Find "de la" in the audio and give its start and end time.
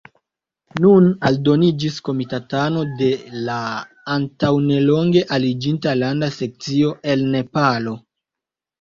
3.03-3.59